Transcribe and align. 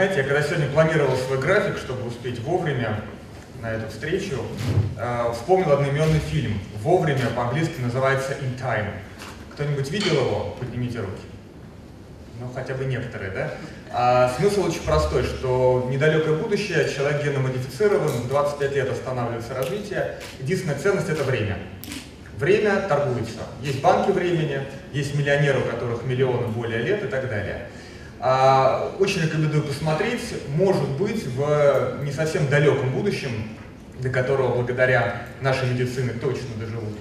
знаете, 0.00 0.22
я 0.22 0.24
когда 0.24 0.42
сегодня 0.42 0.66
планировал 0.68 1.14
свой 1.14 1.38
график, 1.38 1.76
чтобы 1.76 2.08
успеть 2.08 2.40
вовремя 2.40 3.02
на 3.60 3.70
эту 3.70 3.90
встречу, 3.90 4.40
э, 4.96 5.32
вспомнил 5.34 5.72
одноименный 5.72 6.20
фильм. 6.20 6.58
Вовремя 6.76 7.26
по-английски 7.36 7.82
называется 7.82 8.32
In 8.32 8.58
Time. 8.58 8.86
Кто-нибудь 9.52 9.90
видел 9.90 10.14
его? 10.14 10.56
Поднимите 10.58 11.00
руки. 11.00 11.20
Ну, 12.40 12.50
хотя 12.54 12.72
бы 12.76 12.86
некоторые, 12.86 13.30
да? 13.30 13.50
А 13.92 14.32
смысл 14.38 14.68
очень 14.68 14.80
простой, 14.80 15.22
что 15.22 15.80
в 15.80 15.90
недалекое 15.90 16.34
будущее 16.34 16.88
человек 16.88 17.22
генно-модифицирован, 17.22 18.08
в 18.08 18.28
25 18.28 18.74
лет 18.74 18.90
останавливается 18.90 19.52
развитие. 19.52 20.14
Единственная 20.38 20.78
ценность– 20.78 21.08
это 21.10 21.24
время. 21.24 21.58
Время 22.38 22.80
торгуется. 22.88 23.40
Есть 23.60 23.82
банки 23.82 24.12
времени, 24.12 24.62
есть 24.94 25.14
миллионеры, 25.14 25.58
у 25.58 25.64
которых 25.64 26.04
миллионы 26.04 26.46
более 26.46 26.78
лет 26.78 27.04
и 27.04 27.06
так 27.06 27.28
далее. 27.28 27.66
А, 28.22 28.94
очень 28.98 29.22
рекомендую 29.22 29.62
посмотреть, 29.62 30.20
может 30.48 30.88
быть, 30.90 31.26
в 31.26 32.00
не 32.04 32.12
совсем 32.12 32.48
далеком 32.48 32.90
будущем, 32.90 33.30
до 33.98 34.10
которого 34.10 34.54
благодаря 34.54 35.22
нашей 35.40 35.70
медицине 35.70 36.12
точно 36.12 36.48
доживут 36.58 36.96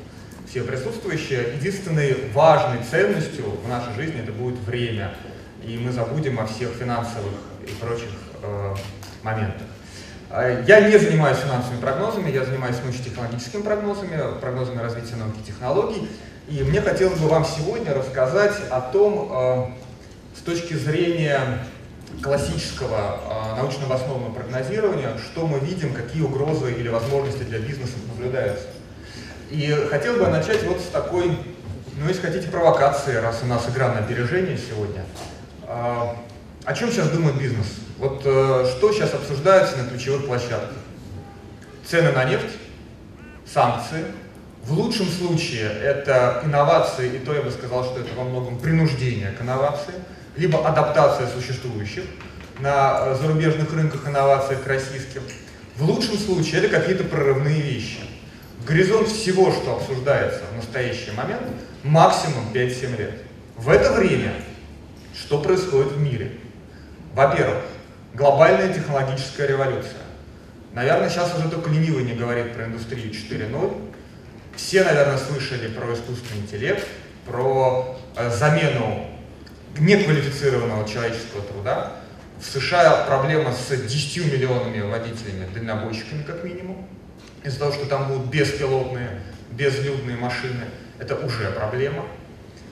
все 0.49 0.63
присутствующие, 0.63 1.53
единственной 1.57 2.15
важной 2.33 2.79
ценностью 2.89 3.45
в 3.63 3.69
нашей 3.69 3.93
жизни 3.93 4.21
это 4.21 4.31
будет 4.31 4.57
время. 4.61 5.13
И 5.63 5.77
мы 5.77 5.91
забудем 5.91 6.39
о 6.39 6.47
всех 6.47 6.69
финансовых 6.71 7.33
и 7.67 7.71
прочих 7.79 8.09
э, 8.41 8.75
моментах. 9.21 9.67
А, 10.31 10.63
я 10.65 10.81
не 10.89 10.97
занимаюсь 10.97 11.37
финансовыми 11.37 11.79
прогнозами, 11.79 12.31
я 12.31 12.45
занимаюсь 12.45 12.77
научно-технологическими 12.83 13.61
прогнозами, 13.61 14.39
прогнозами 14.39 14.81
развития 14.81 15.17
науки 15.17 15.37
и 15.43 15.47
технологий. 15.47 16.09
И 16.47 16.63
мне 16.63 16.81
хотелось 16.81 17.19
бы 17.19 17.27
вам 17.27 17.45
сегодня 17.45 17.93
рассказать 17.93 18.55
о 18.71 18.81
том, 18.81 19.29
э, 19.31 19.88
с 20.39 20.41
точки 20.41 20.73
зрения 20.73 21.59
классического 22.23 23.19
э, 23.53 23.55
научно 23.57 23.85
обоснованного 23.85 24.33
прогнозирования, 24.33 25.17
что 25.17 25.45
мы 25.45 25.59
видим, 25.59 25.93
какие 25.93 26.21
угрозы 26.21 26.71
или 26.71 26.87
возможности 26.87 27.43
для 27.43 27.59
бизнеса 27.59 27.93
наблюдаются. 28.07 28.67
И 29.51 29.69
хотел 29.89 30.15
бы 30.15 30.27
начать 30.27 30.63
вот 30.63 30.79
с 30.79 30.85
такой, 30.85 31.37
ну 31.97 32.07
если 32.07 32.21
хотите, 32.21 32.47
провокации, 32.47 33.15
раз 33.15 33.41
у 33.43 33.47
нас 33.47 33.67
игра 33.69 33.89
на 33.93 33.99
опережение 33.99 34.57
сегодня. 34.57 35.03
А, 35.63 36.15
о 36.63 36.73
чем 36.73 36.89
сейчас 36.89 37.09
думает 37.09 37.37
бизнес? 37.37 37.67
Вот 37.97 38.21
э, 38.23 38.65
что 38.77 38.93
сейчас 38.93 39.13
обсуждается 39.13 39.77
на 39.77 39.89
ключевых 39.89 40.25
площадках? 40.25 40.77
Цены 41.85 42.11
на 42.13 42.23
нефть, 42.23 42.57
санкции. 43.45 44.05
В 44.63 44.73
лучшем 44.73 45.07
случае 45.07 45.69
это 45.81 46.41
инновации, 46.45 47.15
и 47.15 47.19
то 47.19 47.33
я 47.33 47.41
бы 47.41 47.51
сказал, 47.51 47.83
что 47.83 47.99
это 47.99 48.13
во 48.15 48.23
многом 48.23 48.57
принуждение 48.59 49.31
к 49.31 49.41
инновации, 49.41 49.95
либо 50.35 50.67
адаптация 50.67 51.27
существующих 51.27 52.03
на 52.59 53.15
зарубежных 53.15 53.73
рынках 53.73 54.07
инноваций 54.07 54.57
к 54.57 54.67
российским. 54.67 55.21
В 55.77 55.83
лучшем 55.83 56.17
случае 56.17 56.63
это 56.63 56.79
какие-то 56.79 57.03
прорывные 57.05 57.61
вещи. 57.61 57.99
Горизонт 58.67 59.07
всего, 59.07 59.51
что 59.51 59.77
обсуждается 59.77 60.41
в 60.51 60.55
настоящий 60.55 61.11
момент, 61.11 61.41
максимум 61.83 62.51
5-7 62.53 62.97
лет. 62.97 63.13
В 63.55 63.69
это 63.69 63.93
время 63.93 64.33
что 65.13 65.41
происходит 65.41 65.93
в 65.93 65.99
мире? 65.99 66.31
Во-первых, 67.13 67.63
глобальная 68.13 68.73
технологическая 68.73 69.47
революция. 69.47 69.99
Наверное, 70.73 71.09
сейчас 71.09 71.35
уже 71.35 71.49
только 71.49 71.69
ленивый 71.69 72.03
не 72.03 72.13
говорит 72.13 72.53
про 72.53 72.65
индустрию 72.65 73.11
4.0. 73.11 73.91
Все, 74.55 74.83
наверное, 74.83 75.17
слышали 75.17 75.67
про 75.67 75.93
искусственный 75.93 76.41
интеллект, 76.41 76.85
про 77.25 77.97
э, 78.15 78.29
замену 78.29 79.08
неквалифицированного 79.77 80.87
человеческого 80.87 81.41
труда. 81.43 81.93
В 82.39 82.45
США 82.45 83.05
проблема 83.05 83.53
с 83.53 83.69
10 83.69 84.25
миллионами 84.31 84.81
водителями, 84.81 85.47
дальнобойщиками 85.53 86.23
как 86.23 86.43
минимум. 86.43 86.87
Из-за 87.43 87.59
того, 87.59 87.71
что 87.73 87.85
там 87.85 88.07
будут 88.07 88.27
беспилотные, 88.27 89.21
безлюдные 89.51 90.17
машины, 90.17 90.65
это 90.99 91.15
уже 91.15 91.51
проблема. 91.51 92.05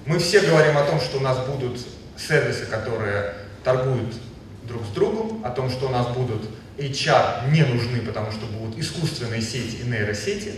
Мы 0.05 0.19
все 0.19 0.41
говорим 0.41 0.77
о 0.77 0.83
том, 0.83 0.99
что 0.99 1.17
у 1.17 1.21
нас 1.21 1.37
будут 1.45 1.79
сервисы, 2.17 2.65
которые 2.65 3.33
торгуют 3.63 4.15
друг 4.63 4.83
с 4.85 4.89
другом, 4.89 5.45
о 5.45 5.49
том, 5.49 5.69
что 5.69 5.87
у 5.87 5.89
нас 5.89 6.07
будут 6.07 6.49
HR 6.77 7.51
не 7.51 7.63
нужны, 7.63 8.01
потому 8.01 8.31
что 8.31 8.45
будут 8.45 8.77
искусственные 8.77 9.41
сети 9.41 9.77
и 9.81 9.85
нейросети. 9.85 10.53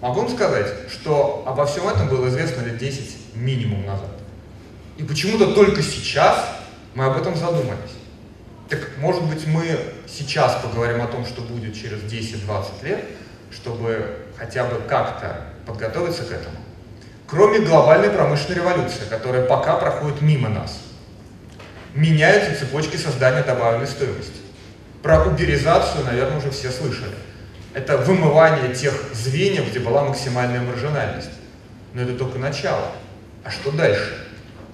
Могу 0.00 0.20
вам 0.20 0.28
сказать, 0.28 0.90
что 0.90 1.44
обо 1.46 1.64
всем 1.66 1.88
этом 1.88 2.08
было 2.08 2.28
известно 2.28 2.62
лет 2.62 2.76
10 2.76 3.36
минимум 3.36 3.86
назад. 3.86 4.10
И 4.96 5.02
почему-то 5.02 5.54
только 5.54 5.82
сейчас 5.82 6.58
мы 6.94 7.04
об 7.04 7.16
этом 7.16 7.36
задумались. 7.36 7.92
Так 8.68 8.90
может 8.98 9.22
быть 9.24 9.46
мы 9.46 9.78
сейчас 10.08 10.60
поговорим 10.62 11.02
о 11.02 11.06
том, 11.06 11.26
что 11.26 11.42
будет 11.42 11.74
через 11.74 12.00
10-20 12.00 12.84
лет, 12.84 13.04
чтобы 13.50 14.16
хотя 14.36 14.64
бы 14.64 14.80
как-то 14.88 15.46
подготовиться 15.66 16.24
к 16.24 16.32
этому? 16.32 16.56
кроме 17.26 17.60
глобальной 17.60 18.10
промышленной 18.10 18.56
революции, 18.56 19.02
которая 19.08 19.44
пока 19.44 19.76
проходит 19.76 20.22
мимо 20.22 20.48
нас. 20.48 20.78
Меняются 21.94 22.58
цепочки 22.58 22.96
создания 22.96 23.42
добавленной 23.42 23.86
стоимости. 23.86 24.40
Про 25.02 25.24
уберизацию, 25.24 26.04
наверное, 26.04 26.38
уже 26.38 26.50
все 26.50 26.70
слышали. 26.70 27.14
Это 27.72 27.98
вымывание 27.98 28.74
тех 28.74 28.94
звеньев, 29.12 29.68
где 29.68 29.80
была 29.80 30.04
максимальная 30.04 30.60
маржинальность. 30.60 31.30
Но 31.92 32.02
это 32.02 32.16
только 32.16 32.38
начало. 32.38 32.92
А 33.42 33.50
что 33.50 33.70
дальше? 33.70 34.23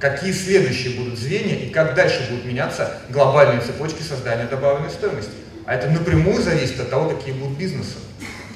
Какие 0.00 0.32
следующие 0.32 0.98
будут 0.98 1.18
звенья 1.18 1.56
и 1.56 1.68
как 1.68 1.94
дальше 1.94 2.26
будут 2.30 2.46
меняться 2.46 3.00
глобальные 3.10 3.60
цепочки 3.60 4.00
создания 4.00 4.46
добавленной 4.46 4.88
стоимости? 4.88 5.32
А 5.66 5.74
это 5.74 5.90
напрямую 5.90 6.42
зависит 6.42 6.80
от 6.80 6.88
того, 6.88 7.10
какие 7.10 7.34
будут 7.34 7.58
бизнесы 7.58 7.96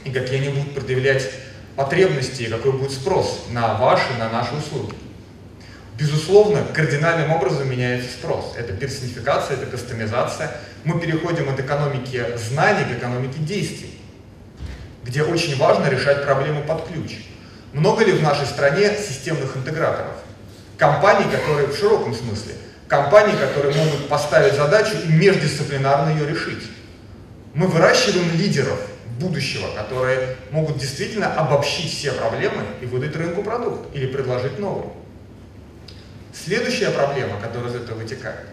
и 0.04 0.10
какие 0.10 0.40
они 0.40 0.48
будут 0.48 0.74
предъявлять 0.74 1.30
потребности 1.76 2.44
и 2.44 2.46
какой 2.46 2.72
будет 2.72 2.92
спрос 2.92 3.44
на 3.50 3.74
ваши, 3.74 4.10
на 4.18 4.30
наши 4.30 4.54
услуги. 4.54 4.94
Безусловно, 5.98 6.64
кардинальным 6.72 7.30
образом 7.30 7.70
меняется 7.70 8.10
спрос. 8.10 8.54
Это 8.56 8.72
персонификация, 8.72 9.58
это 9.58 9.66
кастомизация. 9.66 10.50
Мы 10.84 10.98
переходим 10.98 11.50
от 11.50 11.60
экономики 11.60 12.24
знаний 12.36 12.84
к 12.84 12.98
экономике 12.98 13.38
действий, 13.40 14.00
где 15.04 15.22
очень 15.22 15.58
важно 15.58 15.90
решать 15.90 16.24
проблемы 16.24 16.62
под 16.62 16.88
ключ. 16.88 17.18
Много 17.74 18.02
ли 18.02 18.12
в 18.12 18.22
нашей 18.22 18.46
стране 18.46 18.96
системных 18.96 19.58
интеграторов? 19.58 20.14
Компаний, 20.78 21.30
которые 21.30 21.68
в 21.68 21.76
широком 21.76 22.14
смысле, 22.14 22.54
компаний, 22.88 23.34
которые 23.38 23.74
могут 23.76 24.08
поставить 24.08 24.54
задачу 24.54 24.96
и 25.04 25.12
междисциплинарно 25.12 26.10
ее 26.10 26.26
решить. 26.26 26.64
Мы 27.54 27.68
выращиваем 27.68 28.32
лидеров, 28.36 28.78
будущего, 29.18 29.68
которые 29.76 30.36
могут 30.50 30.78
действительно 30.78 31.32
обобщить 31.34 31.92
все 31.92 32.12
проблемы 32.12 32.62
и 32.80 32.86
выдать 32.86 33.14
рынку 33.16 33.42
продукт 33.42 33.94
или 33.94 34.06
предложить 34.06 34.58
новый. 34.58 34.88
Следующая 36.32 36.90
проблема, 36.90 37.40
которая 37.40 37.70
из 37.70 37.76
этого 37.76 37.98
вытекает. 37.98 38.46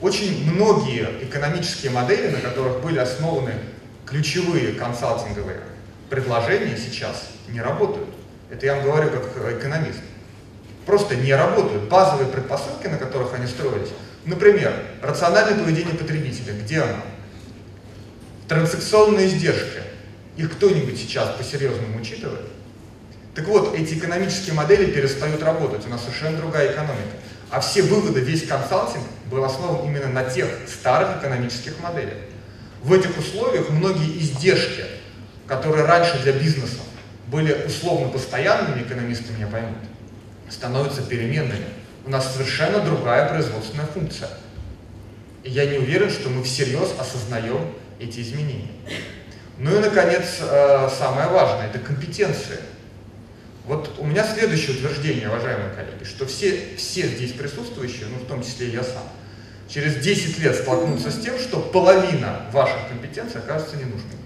Очень 0.00 0.52
многие 0.52 1.08
экономические 1.22 1.92
модели, 1.92 2.28
на 2.28 2.40
которых 2.40 2.82
были 2.82 2.98
основаны 2.98 3.54
ключевые 4.04 4.74
консалтинговые 4.74 5.60
предложения 6.10 6.76
сейчас 6.76 7.28
не 7.48 7.60
работают. 7.60 8.08
Это 8.50 8.66
я 8.66 8.74
вам 8.74 8.84
говорю 8.84 9.10
как 9.10 9.52
экономист. 9.58 10.00
Просто 10.86 11.16
не 11.16 11.32
работают. 11.34 11.84
Базовые 11.84 12.28
предпосылки, 12.28 12.86
на 12.86 12.98
которых 12.98 13.34
они 13.34 13.46
строились. 13.46 13.90
Например, 14.24 14.72
рациональное 15.02 15.62
поведение 15.62 15.94
потребителя. 15.94 16.54
Где 16.54 16.80
оно? 16.80 17.02
Транзакционные 18.48 19.28
издержки. 19.28 19.82
Их 20.36 20.52
кто-нибудь 20.52 20.98
сейчас 20.98 21.28
по-серьезному 21.36 22.00
учитывает? 22.00 22.48
Так 23.34 23.46
вот, 23.46 23.74
эти 23.74 23.94
экономические 23.94 24.54
модели 24.54 24.90
перестают 24.90 25.42
работать, 25.42 25.86
у 25.86 25.88
нас 25.88 26.02
совершенно 26.02 26.36
другая 26.36 26.72
экономика. 26.72 27.16
А 27.50 27.60
все 27.60 27.82
выводы, 27.82 28.20
весь 28.20 28.46
консалтинг 28.46 29.04
был 29.30 29.44
основан 29.44 29.86
именно 29.86 30.08
на 30.08 30.24
тех 30.24 30.48
старых 30.66 31.18
экономических 31.18 31.78
моделях. 31.80 32.14
В 32.82 32.92
этих 32.92 33.16
условиях 33.16 33.70
многие 33.70 34.18
издержки, 34.18 34.84
которые 35.46 35.84
раньше 35.84 36.18
для 36.22 36.32
бизнеса 36.32 36.80
были 37.28 37.52
условно 37.66 38.08
постоянными, 38.08 38.82
экономисты 38.82 39.32
меня 39.32 39.46
поймут, 39.46 39.78
становятся 40.52 41.02
переменными. 41.02 41.66
У 42.04 42.10
нас 42.10 42.32
совершенно 42.32 42.80
другая 42.80 43.28
производственная 43.28 43.86
функция. 43.86 44.28
И 45.44 45.50
я 45.50 45.66
не 45.66 45.78
уверен, 45.78 46.10
что 46.10 46.28
мы 46.28 46.42
всерьез 46.42 46.94
осознаем 46.98 47.72
эти 47.98 48.20
изменения. 48.20 48.70
Ну 49.58 49.76
и, 49.76 49.80
наконец, 49.80 50.38
э, 50.40 50.88
самое 50.96 51.28
важное– 51.28 51.66
это 51.68 51.78
компетенции. 51.78 52.58
Вот 53.66 53.96
у 53.98 54.04
меня 54.04 54.24
следующее 54.24 54.76
утверждение, 54.76 55.28
уважаемые 55.28 55.72
коллеги, 55.72 56.04
что 56.04 56.26
все, 56.26 56.76
все 56.76 57.06
здесь 57.06 57.32
присутствующие, 57.32 58.06
ну 58.06 58.16
в 58.16 58.26
том 58.26 58.42
числе 58.42 58.68
и 58.68 58.70
я 58.72 58.82
сам, 58.82 59.04
через 59.68 59.96
10 59.96 60.38
лет 60.40 60.56
столкнутся 60.56 61.12
с 61.12 61.20
тем, 61.20 61.38
что 61.38 61.60
половина 61.60 62.46
ваших 62.50 62.88
компетенций 62.88 63.40
окажется 63.40 63.76
ненужной. 63.76 64.18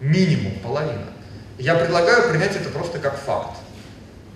Минимум 0.00 0.58
половина. 0.60 1.06
Я 1.58 1.76
предлагаю 1.76 2.30
принять 2.30 2.56
это 2.56 2.70
просто 2.70 2.98
как 2.98 3.18
факт. 3.18 3.56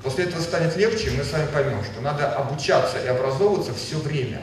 После 0.03 0.25
этого 0.25 0.41
станет 0.41 0.77
легче, 0.77 1.11
и 1.11 1.17
мы 1.17 1.23
с 1.23 1.33
вами 1.33 1.47
поймем, 1.53 1.85
что 1.85 2.01
надо 2.01 2.33
обучаться 2.33 2.99
и 2.99 3.07
образовываться 3.07 3.73
все 3.75 3.99
время. 3.99 4.43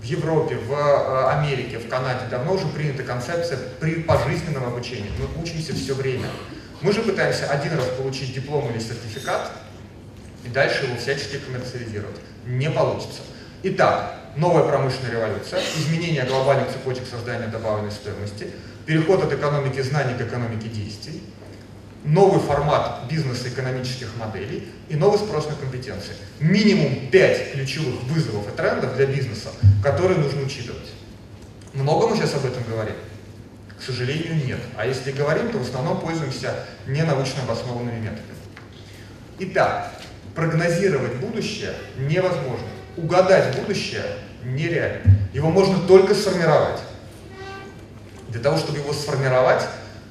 В 0.00 0.04
Европе, 0.04 0.56
в 0.56 0.72
э, 0.72 1.28
Америке, 1.30 1.78
в 1.78 1.88
Канаде 1.88 2.26
давно 2.30 2.54
уже 2.54 2.66
принята 2.66 3.02
концепция 3.02 3.58
при 3.80 4.02
пожизненного 4.02 4.68
обучения. 4.68 5.10
Мы 5.18 5.42
учимся 5.42 5.74
все 5.74 5.94
время. 5.94 6.28
Мы 6.80 6.92
же 6.92 7.02
пытаемся 7.02 7.46
один 7.50 7.76
раз 7.76 7.86
получить 7.96 8.34
диплом 8.34 8.70
или 8.70 8.78
сертификат, 8.78 9.50
и 10.44 10.48
дальше 10.48 10.84
его 10.84 10.96
всячески 10.96 11.38
коммерциализировать. 11.38 12.16
Не 12.44 12.70
получится. 12.70 13.22
Итак, 13.62 14.14
новая 14.36 14.64
промышленная 14.64 15.12
революция, 15.12 15.60
изменение 15.76 16.24
глобальных 16.24 16.68
цепочек 16.68 17.04
создания 17.10 17.46
добавленной 17.46 17.90
стоимости, 17.90 18.50
переход 18.84 19.24
от 19.24 19.32
экономики 19.32 19.80
знаний 19.80 20.14
к 20.14 20.20
экономике 20.20 20.68
действий, 20.68 21.22
новый 22.06 22.40
формат 22.40 23.02
бизнеса 23.10 23.48
экономических 23.48 24.16
моделей 24.16 24.68
и 24.88 24.96
новый 24.96 25.18
спрос 25.18 25.48
на 25.48 25.54
компетенции. 25.56 26.14
Минимум 26.38 27.08
5 27.10 27.52
ключевых 27.52 28.02
вызовов 28.04 28.48
и 28.48 28.56
трендов 28.56 28.96
для 28.96 29.06
бизнеса, 29.06 29.50
которые 29.82 30.18
нужно 30.18 30.42
учитывать. 30.42 30.92
Много 31.74 32.06
мы 32.06 32.16
сейчас 32.16 32.34
об 32.34 32.46
этом 32.46 32.62
говорим? 32.62 32.94
К 33.78 33.82
сожалению, 33.82 34.36
нет. 34.46 34.60
А 34.76 34.86
если 34.86 35.12
говорим, 35.12 35.50
то 35.50 35.58
в 35.58 35.62
основном 35.62 36.00
пользуемся 36.00 36.54
ненаучно 36.86 37.42
обоснованными 37.42 37.98
методами. 37.98 38.22
Итак, 39.38 39.92
прогнозировать 40.34 41.16
будущее 41.16 41.74
невозможно. 41.98 42.66
Угадать 42.96 43.58
будущее 43.58 44.04
нереально. 44.44 45.18
Его 45.34 45.50
можно 45.50 45.78
только 45.86 46.14
сформировать. 46.14 46.80
Для 48.28 48.40
того, 48.40 48.56
чтобы 48.56 48.78
его 48.78 48.92
сформировать, 48.92 49.62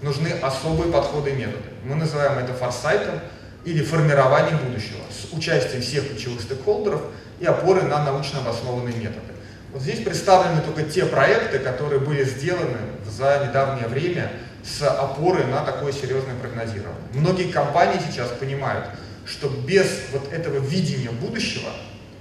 нужны 0.01 0.29
особые 0.41 0.91
подходы 0.91 1.31
и 1.31 1.33
методы. 1.33 1.63
Мы 1.83 1.95
называем 1.95 2.37
это 2.37 2.53
форсайтом 2.53 3.19
или 3.63 3.83
формированием 3.83 4.57
будущего 4.59 5.01
с 5.09 5.33
участием 5.33 5.81
всех 5.81 6.07
ключевых 6.07 6.41
стейкхолдеров 6.41 7.01
и 7.39 7.45
опорой 7.45 7.83
на 7.83 8.03
научно 8.03 8.39
обоснованные 8.39 8.95
методы. 8.95 9.33
Вот 9.71 9.81
здесь 9.81 9.99
представлены 9.99 10.61
только 10.61 10.83
те 10.83 11.05
проекты, 11.05 11.59
которые 11.59 11.99
были 11.99 12.23
сделаны 12.23 12.77
за 13.09 13.45
недавнее 13.47 13.87
время 13.87 14.31
с 14.63 14.81
опорой 14.87 15.45
на 15.45 15.61
такое 15.63 15.91
серьезное 15.91 16.35
прогнозирование. 16.35 17.01
Многие 17.13 17.51
компании 17.51 17.99
сейчас 18.09 18.29
понимают, 18.29 18.85
что 19.25 19.49
без 19.49 19.87
вот 20.11 20.31
этого 20.31 20.59
видения 20.59 21.09
будущего, 21.09 21.69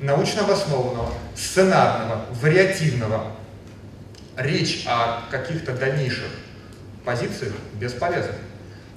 научно 0.00 0.42
обоснованного, 0.42 1.12
сценарного, 1.36 2.24
вариативного, 2.40 3.32
речь 4.36 4.84
о 4.86 5.22
каких-то 5.30 5.72
дальнейших 5.72 6.30
позициях 7.04 7.52
бесполезна. 7.74 8.34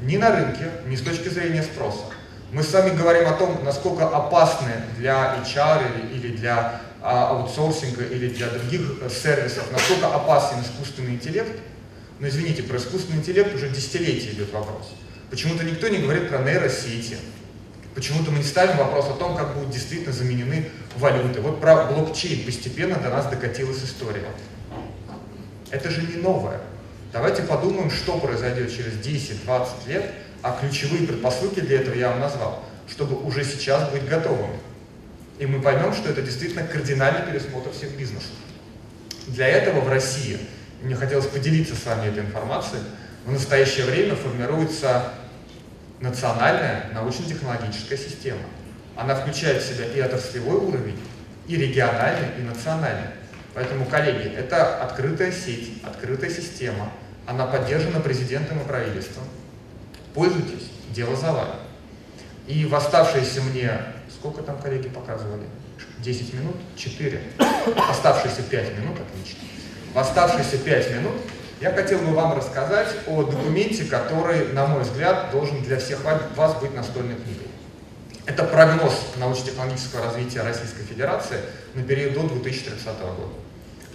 Ни 0.02 0.18
на 0.18 0.32
рынке, 0.32 0.70
ни 0.88 0.96
с 0.96 1.02
точки 1.02 1.30
зрения 1.30 1.64
спроса. 1.64 2.04
Мы 2.52 2.64
с 2.64 2.72
вами 2.72 2.96
говорим 2.96 3.28
о 3.28 3.34
том, 3.34 3.64
насколько 3.64 4.08
опасны 4.08 4.72
для 4.98 5.36
HR 5.44 5.84
или, 5.94 6.18
или 6.18 6.38
для 6.38 6.82
а, 7.02 7.30
аутсорсинга 7.30 8.04
или 8.04 8.30
для 8.30 8.48
других 8.48 8.82
э, 9.02 9.10
сервисов, 9.10 9.72
насколько 9.72 10.08
опасен 10.08 10.62
искусственный 10.62 11.12
интеллект. 11.12 11.60
Но 12.20 12.28
извините, 12.28 12.64
про 12.64 12.78
искусственный 12.78 13.20
интеллект 13.20 13.54
уже 13.54 13.70
десятилетия 13.70 14.32
идет 14.32 14.52
вопрос. 14.54 14.94
Почему-то 15.30 15.64
никто 15.64 15.88
не 15.90 15.98
говорит 15.98 16.30
про 16.30 16.40
нейросети. 16.40 17.18
Почему-то 17.94 18.32
мы 18.32 18.38
не 18.38 18.44
ставим 18.44 18.78
вопрос 18.78 19.08
о 19.08 19.14
том, 19.14 19.36
как 19.36 19.56
будут 19.56 19.72
действительно 19.72 20.14
заменены 20.14 20.70
валюты. 20.96 21.42
Вот 21.42 21.60
про 21.60 21.86
блокчейн 21.86 22.46
постепенно 22.46 22.96
до 22.96 23.10
нас 23.10 23.26
докатилась 23.26 23.84
история. 23.84 24.28
Это 25.72 25.90
же 25.90 26.02
не 26.02 26.16
новое. 26.16 26.62
Давайте 27.18 27.42
подумаем, 27.42 27.90
что 27.90 28.20
произойдет 28.20 28.72
через 28.72 28.94
10-20 28.94 29.88
лет, 29.88 30.12
а 30.44 30.56
ключевые 30.62 31.08
предпосылки 31.08 31.62
для 31.62 31.82
этого 31.82 31.96
я 31.96 32.10
вам 32.12 32.20
назвал, 32.20 32.64
чтобы 32.88 33.20
уже 33.26 33.44
сейчас 33.44 33.90
быть 33.90 34.08
готовым. 34.08 34.52
И 35.40 35.48
мы 35.48 35.60
поймем, 35.60 35.96
что 35.96 36.12
это 36.12 36.22
действительно 36.22 36.62
кардинальный 36.62 37.24
пересмотр 37.24 37.72
всех 37.72 37.98
бизнесов. 37.98 38.30
Для 39.26 39.48
этого 39.48 39.80
в 39.80 39.90
России, 39.90 40.38
мне 40.84 40.94
хотелось 40.94 41.26
поделиться 41.26 41.74
с 41.76 41.88
вами 41.88 42.08
этой 42.10 42.20
информацией, 42.20 42.84
в 43.26 43.32
настоящее 43.32 43.88
время 43.88 44.16
формируется 44.16 45.12
национальная 46.00 46.92
научно-технологическая 46.94 47.98
система. 47.98 48.44
Она 48.96 49.16
включает 49.16 49.64
в 49.64 49.68
себя 49.68 49.86
и 49.86 50.00
отраслевой 50.00 50.58
уровень, 50.58 51.00
и 51.48 51.56
региональный, 51.56 52.30
и 52.38 52.44
национальный. 52.44 53.10
Поэтому, 53.56 53.86
коллеги, 53.86 54.36
это 54.36 54.84
открытая 54.84 55.32
сеть, 55.32 55.82
открытая 55.84 56.30
система. 56.30 56.92
Она 57.28 57.46
поддержана 57.46 58.00
президентом 58.00 58.62
и 58.62 58.64
правительством. 58.64 59.26
Пользуйтесь, 60.14 60.72
дело 60.94 61.16
за 61.18 61.34
вами. 61.34 61.56
И 62.48 62.66
в 62.66 62.74
оставшиеся 62.74 63.42
мне, 63.42 63.80
сколько 64.10 64.42
там 64.42 64.58
коллеги 64.58 64.88
показывали? 64.88 65.44
10 66.00 66.34
минут? 66.34 66.56
4. 66.78 67.22
Оставшиеся 67.90 68.44
5 68.44 68.78
минут, 68.80 68.98
отлично. 69.00 69.40
В 69.94 70.00
оставшиеся 70.00 70.58
5 70.58 70.92
минут 70.92 71.14
я 71.60 71.74
хотел 71.74 72.00
бы 72.00 72.14
вам 72.14 72.34
рассказать 72.34 72.96
о 73.08 73.24
документе, 73.24 73.84
который, 73.84 74.54
на 74.54 74.66
мой 74.66 74.84
взгляд, 74.84 75.30
должен 75.32 75.62
для 75.64 75.80
всех 75.80 76.00
вас 76.36 76.56
быть 76.62 76.74
настольной 76.74 77.16
книгой. 77.16 77.48
Это 78.26 78.46
прогноз 78.46 78.94
научно-технологического 79.18 80.06
развития 80.06 80.44
Российской 80.44 80.84
Федерации 80.84 81.40
на 81.74 81.84
период 81.84 82.14
до 82.14 82.28
2030 82.30 82.86
года. 82.86 83.34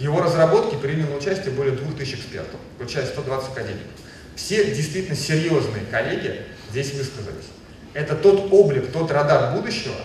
Его 0.03 0.21
разработке 0.21 0.75
приняло 0.75 1.15
участие 1.15 1.53
более 1.53 1.77
2000 1.77 2.15
экспертов, 2.15 2.59
включая 2.75 3.05
120 3.05 3.51
академиков. 3.51 3.87
Все 4.35 4.65
действительно 4.75 5.15
серьезные 5.15 5.85
коллеги 5.89 6.41
здесь 6.71 6.93
высказались. 6.93 7.45
Это 7.93 8.13
тот 8.15 8.51
облик, 8.51 8.91
тот 8.91 9.09
радар 9.11 9.55
будущего, 9.55 9.95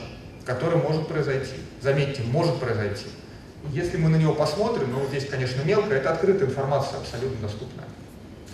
который 0.45 0.79
может 0.79 1.09
произойти. 1.09 1.57
Заметьте, 1.81 2.23
может 2.23 2.61
произойти. 2.61 3.07
Если 3.73 3.97
мы 3.97 4.09
на 4.09 4.15
него 4.15 4.35
посмотрим, 4.35 4.93
ну 4.93 5.05
здесь, 5.09 5.27
конечно, 5.29 5.63
мелко, 5.63 5.93
это 5.93 6.13
открытая 6.13 6.49
информация, 6.49 7.01
абсолютно 7.01 7.49
доступная. 7.49 7.89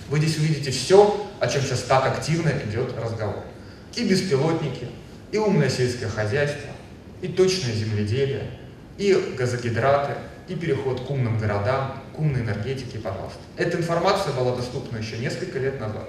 Вы 0.09 0.21
здесь 0.21 0.39
увидите 0.39 0.71
все, 0.71 1.27
о 1.41 1.47
чем 1.47 1.61
сейчас 1.61 1.83
так 1.83 2.07
активно 2.07 2.53
идет 2.71 2.95
разговор. 2.99 3.45
И 3.97 4.09
беспилотники, 4.09 4.89
и 5.31 5.37
умное 5.37 5.69
сельское 5.69 6.09
хозяйство, 6.09 6.71
и 7.21 7.29
точное 7.29 7.75
земледелие, 7.75 8.51
и 8.97 9.35
газогидраты, 9.37 10.15
и 10.49 10.55
переход 10.55 11.01
к 11.01 11.11
умным 11.11 11.39
городам, 11.39 12.03
к 12.15 12.19
умной 12.19 12.43
энергетике, 12.43 12.99
пожалуйста. 12.99 13.39
Эта 13.57 13.79
информация 13.79 14.33
была 14.33 14.57
доступна 14.57 14.99
еще 14.99 15.17
несколько 15.19 15.59
лет 15.59 15.81
назад. 15.81 16.09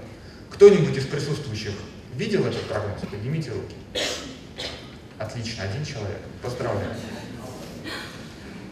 Кто-нибудь 0.52 0.98
из 0.98 1.06
присутствующих 1.06 1.74
видел 2.16 2.46
этот 2.46 2.62
прогноз? 2.64 3.02
Поднимите 3.10 3.52
руки. 3.52 3.76
Отлично, 5.18 5.64
один 5.64 5.86
человек. 5.86 6.20
Поздравляю. 6.42 6.94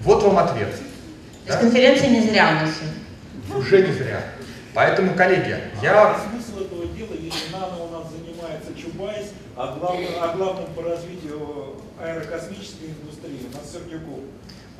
Вот 0.02 0.24
вам 0.24 0.38
ответ. 0.38 0.76
То 1.46 1.54
да? 1.54 1.60
конференция 1.60 2.10
не 2.10 2.22
зря 2.22 2.50
у 2.50 2.66
нас. 2.66 3.58
Уже 3.58 3.88
не 3.88 3.94
зря. 3.94 4.24
Поэтому, 4.74 5.14
коллеги, 5.14 5.58
я... 5.82 6.12
А 6.12 6.30
смысл 6.30 6.66
этого 6.66 6.88
дела, 6.88 7.14
если 7.14 7.52
нано 7.52 7.84
у 7.84 7.90
нас 7.90 8.08
занимается 8.12 8.74
Чубайс, 8.76 9.28
а 9.56 9.78
главным, 9.78 10.10
а 10.20 10.36
главным 10.36 10.66
по 10.74 10.82
развитию 10.82 11.76
аэрокосмической 12.02 12.90
индустрии 12.90 13.48
у 13.52 13.56
нас 13.56 13.72
Сердюков. 13.72 14.20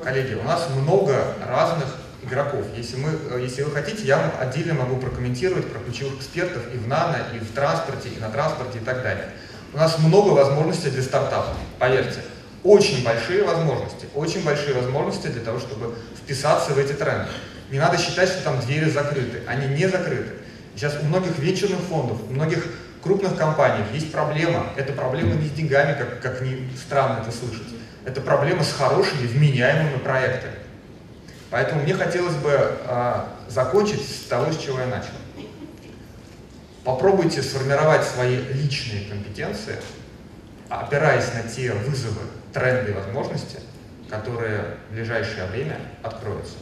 Коллеги, 0.02 0.34
у 0.34 0.42
нас 0.42 0.68
много 0.76 1.34
разных 1.46 1.86
игроков. 2.22 2.66
Если, 2.76 2.96
мы, 2.96 3.40
если 3.40 3.62
вы 3.62 3.70
хотите, 3.70 4.04
я 4.04 4.18
вам 4.18 4.32
отдельно 4.40 4.74
могу 4.74 4.96
прокомментировать 4.96 5.70
про 5.70 5.78
ключевых 5.78 6.18
экспертов 6.18 6.62
и 6.74 6.76
в 6.76 6.88
нано, 6.88 7.18
и 7.32 7.38
в 7.38 7.52
транспорте, 7.54 8.08
и 8.08 8.18
на 8.18 8.28
транспорте, 8.28 8.78
и 8.78 8.84
так 8.84 9.02
далее. 9.02 9.30
У 9.72 9.76
нас 9.76 9.98
много 9.98 10.30
возможностей 10.30 10.90
для 10.90 11.02
стартапов, 11.02 11.54
поверьте. 11.78 12.20
Очень 12.64 13.04
большие 13.04 13.44
возможности, 13.44 14.06
очень 14.14 14.42
большие 14.42 14.74
возможности 14.74 15.28
для 15.28 15.42
того, 15.42 15.60
чтобы 15.60 15.94
вписаться 16.16 16.72
в 16.72 16.78
эти 16.78 16.92
тренды. 16.92 17.28
Не 17.70 17.78
надо 17.78 17.98
считать, 17.98 18.28
что 18.28 18.42
там 18.42 18.60
двери 18.60 18.90
закрыты. 18.90 19.42
Они 19.46 19.66
не 19.68 19.86
закрыты. 19.86 20.32
Сейчас 20.74 20.96
у 21.00 21.04
многих 21.04 21.38
вечерных 21.38 21.80
фондов, 21.80 22.18
у 22.28 22.32
многих 22.32 22.66
крупных 23.04 23.36
компаний 23.36 23.84
есть 23.92 24.10
проблема. 24.10 24.66
Это 24.76 24.94
проблема 24.94 25.34
не 25.34 25.46
с 25.46 25.52
деньгами, 25.52 25.96
как, 25.96 26.20
как 26.20 26.40
ни 26.40 26.74
странно 26.74 27.20
это 27.20 27.30
слышать. 27.30 27.68
Это 28.04 28.20
проблема 28.20 28.64
с 28.64 28.72
хорошими, 28.72 29.26
вменяемыми 29.26 29.98
проектами. 29.98 30.54
Поэтому 31.50 31.82
мне 31.82 31.94
хотелось 31.94 32.34
бы 32.36 32.50
э, 32.50 33.14
закончить 33.48 34.00
с 34.00 34.26
того, 34.26 34.50
с 34.50 34.58
чего 34.58 34.80
я 34.80 34.86
начал. 34.86 35.12
Попробуйте 36.82 37.42
сформировать 37.42 38.04
свои 38.04 38.36
личные 38.36 39.08
компетенции, 39.08 39.76
опираясь 40.68 41.32
на 41.34 41.42
те 41.42 41.72
вызовы, 41.72 42.22
тренды 42.52 42.92
и 42.92 42.94
возможности, 42.94 43.58
которые 44.08 44.78
в 44.90 44.94
ближайшее 44.94 45.46
время 45.46 45.76
откроются. 46.02 46.56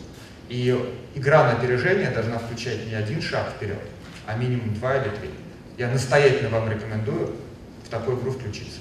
И 0.49 0.77
игра 1.15 1.45
на 1.45 1.53
опережение 1.53 2.11
должна 2.11 2.39
включать 2.39 2.87
не 2.87 2.95
один 2.95 3.23
шаг 3.23 3.51
вперед, 3.57 3.79
а 4.27 4.37
минимум 4.37 4.75
два 4.75 4.97
или 4.97 5.09
три. 5.09 5.31
Я 5.79 5.89
настоятельно 5.89 6.51
вам 6.51 6.71
рекомендую 6.71 7.35
в 7.85 7.89
такую 7.89 8.19
игру 8.19 8.33
включиться. 8.33 8.81